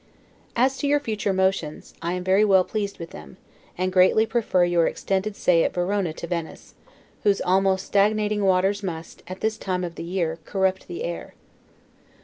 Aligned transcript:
As 0.55 0.79
to 0.79 0.87
your 0.87 0.99
future 0.99 1.31
motions, 1.31 1.93
I 2.01 2.13
am 2.13 2.23
very 2.23 2.43
well 2.43 2.63
pleased 2.63 2.97
with 2.97 3.11
them, 3.11 3.37
and 3.77 3.93
greatly 3.93 4.25
prefer 4.25 4.63
your 4.63 4.87
intended 4.87 5.35
stay 5.35 5.63
at 5.63 5.75
Verona 5.75 6.11
to 6.11 6.25
Venice, 6.25 6.73
whose 7.21 7.39
almost 7.41 7.85
stagnating 7.85 8.43
waters 8.43 8.81
must, 8.81 9.21
at 9.27 9.41
this 9.41 9.59
time 9.59 9.83
of 9.83 9.93
the 9.93 10.03
year, 10.03 10.39
corrupt 10.43 10.87
the 10.87 11.03
air. 11.03 11.35